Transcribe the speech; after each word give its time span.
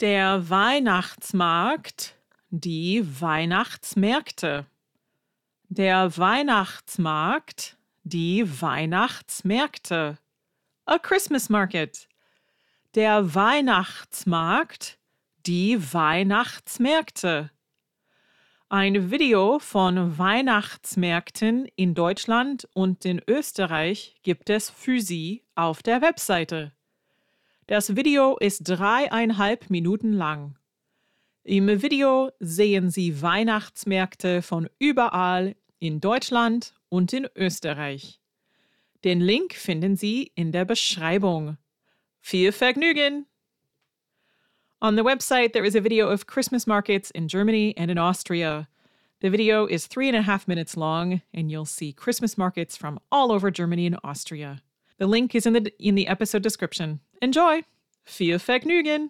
Der 0.00 0.48
Weihnachtsmarkt, 0.48 2.16
die 2.48 3.04
Weihnachtsmärkte. 3.20 4.64
Der 5.68 6.16
Weihnachtsmarkt, 6.16 7.76
die 8.02 8.62
Weihnachtsmärkte. 8.62 10.16
A 10.86 10.98
Christmas 10.98 11.50
market. 11.50 12.08
Der 12.94 13.34
Weihnachtsmarkt, 13.34 14.98
die 15.44 15.92
Weihnachtsmärkte. 15.92 17.50
Ein 18.70 19.10
Video 19.10 19.58
von 19.58 20.16
Weihnachtsmärkten 20.16 21.66
in 21.76 21.94
Deutschland 21.94 22.66
und 22.72 23.04
in 23.04 23.20
Österreich 23.28 24.16
gibt 24.22 24.48
es 24.48 24.70
für 24.70 25.02
Sie 25.02 25.44
auf 25.56 25.82
der 25.82 26.00
Webseite. 26.00 26.72
Das 27.70 27.94
Video 27.94 28.36
ist 28.36 28.64
dreieinhalb 28.64 29.70
Minuten 29.70 30.12
lang. 30.12 30.56
Im 31.44 31.68
Video 31.80 32.32
sehen 32.40 32.90
Sie 32.90 33.22
Weihnachtsmärkte 33.22 34.42
von 34.42 34.68
überall 34.80 35.54
in 35.78 36.00
Deutschland 36.00 36.74
und 36.88 37.12
in 37.12 37.28
Österreich. 37.36 38.20
Den 39.04 39.20
Link 39.20 39.54
finden 39.54 39.94
Sie 39.94 40.32
in 40.34 40.50
der 40.50 40.64
Beschreibung. 40.64 41.58
Viel 42.18 42.50
Vergnügen! 42.50 43.26
On 44.80 44.96
the 44.96 45.04
website, 45.04 45.52
there 45.52 45.64
is 45.64 45.76
a 45.76 45.84
video 45.84 46.12
of 46.12 46.26
Christmas 46.26 46.66
markets 46.66 47.12
in 47.12 47.28
Germany 47.28 47.72
and 47.78 47.88
in 47.88 47.98
Austria. 47.98 48.66
The 49.20 49.30
video 49.30 49.66
is 49.66 49.86
three 49.86 50.08
and 50.08 50.16
a 50.16 50.22
half 50.22 50.48
minutes 50.48 50.74
long, 50.74 51.22
and 51.32 51.52
you'll 51.52 51.66
see 51.66 51.92
Christmas 51.92 52.36
markets 52.36 52.76
from 52.76 52.98
all 53.12 53.30
over 53.30 53.52
Germany 53.52 53.86
and 53.86 53.96
Austria. 54.02 54.60
The 55.00 55.06
link 55.06 55.34
is 55.34 55.46
in 55.46 55.54
the, 55.54 55.72
in 55.78 55.94
the 55.94 56.06
episode 56.08 56.42
description. 56.42 57.00
Enjoy! 57.22 57.62
Viel 58.04 58.38
Vergnügen! 58.38 59.08